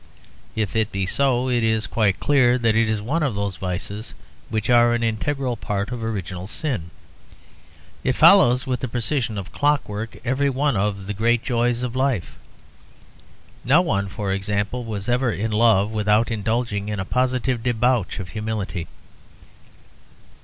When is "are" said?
4.67-4.95